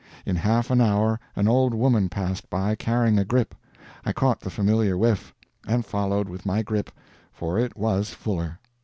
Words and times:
In 0.25 0.35
half 0.35 0.71
an 0.71 0.81
hour 0.81 1.19
an 1.35 1.47
old 1.47 1.75
woman 1.75 2.09
passed 2.09 2.49
by, 2.49 2.73
carrying 2.73 3.19
a 3.19 3.23
grip; 3.23 3.53
I 4.03 4.11
caught 4.13 4.39
the 4.39 4.49
familiar 4.49 4.97
whiff, 4.97 5.31
and 5.67 5.85
followed 5.85 6.27
with 6.27 6.43
my 6.43 6.63
grip, 6.63 6.89
for 7.31 7.59
it 7.59 7.77
was 7.77 8.09
Fuller. 8.09 8.57